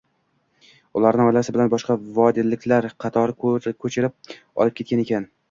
[1.01, 3.37] ularni oilasi bilan boshqa vodilliklar qatori
[3.83, 5.31] ko’chirib, olib ketgan ekan.